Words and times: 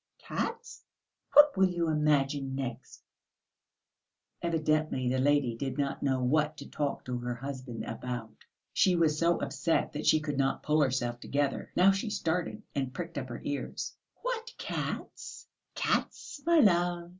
"Cats! 0.25 0.83
What 1.33 1.55
will 1.55 1.69
you 1.69 1.87
imagine 1.89 2.55
next?" 2.55 3.03
Evidently 4.41 5.07
the 5.07 5.19
lady 5.19 5.55
did 5.55 5.77
not 5.77 6.01
know 6.01 6.23
what 6.23 6.57
to 6.57 6.67
talk 6.67 7.05
to 7.05 7.19
her 7.19 7.35
husband 7.35 7.83
about. 7.85 8.43
She 8.73 8.95
was 8.95 9.19
so 9.19 9.39
upset 9.39 9.93
that 9.93 10.07
she 10.07 10.19
could 10.19 10.39
not 10.39 10.63
pull 10.63 10.81
herself 10.81 11.19
together. 11.19 11.71
Now 11.75 11.91
she 11.91 12.09
started 12.09 12.63
and 12.73 12.91
pricked 12.91 13.19
up 13.19 13.29
her 13.29 13.41
ears. 13.43 13.95
"What 14.23 14.51
cats?" 14.57 15.45
"Cats, 15.75 16.41
my 16.47 16.57
love. 16.61 17.09